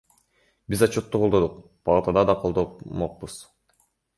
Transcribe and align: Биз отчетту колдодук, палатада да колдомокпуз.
Биз 0.73 0.81
отчетту 0.87 1.21
колдодук, 1.23 1.59
палатада 1.89 2.25
да 2.31 2.37
колдомокпуз. 2.47 3.37